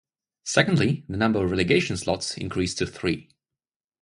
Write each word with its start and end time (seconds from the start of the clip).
Secondly, 0.45 1.05
the 1.07 1.15
number 1.15 1.45
of 1.45 1.51
relegation 1.51 1.95
slots 1.95 2.35
increased 2.35 2.79
to 2.79 2.87
three. 2.87 3.29